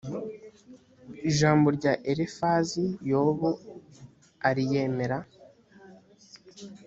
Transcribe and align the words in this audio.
ijambo 1.29 1.67
rya 1.77 1.93
elifazi 2.11 2.83
yobu 3.11 3.49
ariyemera 4.49 5.17